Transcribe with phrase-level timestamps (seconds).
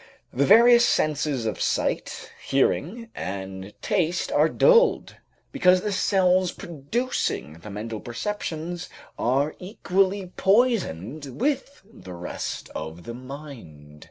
[0.33, 5.17] The various senses of sight, hearing and taste are dulled,
[5.51, 13.13] because the cells producing the mental perceptions are equally poisoned with the rest of the
[13.13, 13.99] mind.